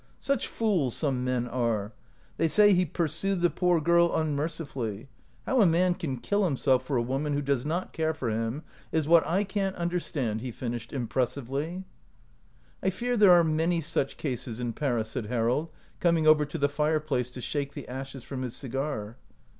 Such 0.19 0.47
fools 0.47 0.95
some 0.95 1.23
men 1.23 1.47
are! 1.47 1.93
They 2.37 2.47
say 2.47 2.73
he 2.73 2.85
pursued 2.87 3.41
the 3.41 3.51
poor 3.51 3.79
girl 3.79 4.09
unmerci 4.09 4.65
fully. 4.65 5.09
How 5.45 5.61
a 5.61 5.67
man 5.67 5.93
can 5.93 6.17
kill 6.17 6.43
himself 6.43 6.83
for 6.83 6.97
a 6.97 7.01
OUT 7.01 7.03
OF 7.03 7.07
BOHEMIA 7.09 7.19
woman 7.19 7.33
who 7.33 7.41
does 7.43 7.65
not 7.67 7.93
care 7.93 8.15
for 8.15 8.31
him 8.31 8.63
is 8.91 9.07
what 9.07 9.23
I 9.27 9.43
can't 9.43 9.75
understand," 9.75 10.41
he 10.41 10.49
finished, 10.49 10.91
impressively." 10.91 11.83
I 12.81 12.89
fear 12.89 13.15
thepe 13.15 13.29
are 13.29 13.43
many 13.43 13.79
such 13.79 14.17
cases 14.17 14.59
in 14.59 14.73
Paris," 14.73 15.09
said 15.09 15.27
Harold, 15.27 15.69
coming 15.99 16.25
over 16.25 16.45
to 16.47 16.57
the 16.57 16.67
fire 16.67 16.99
place 16.99 17.29
to 17.29 17.39
shake 17.39 17.75
the 17.75 17.87
ashes 17.87 18.23
from 18.23 18.41
his 18.41 18.55
cigar. 18.55 19.17